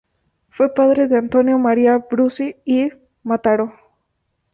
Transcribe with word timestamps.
Fue 0.49 0.73
padre 0.73 1.07
de 1.07 1.15
Antonio 1.19 1.59
María 1.59 1.95
Brusi 1.99 2.55
y 2.65 2.89
Mataró. 3.21 3.71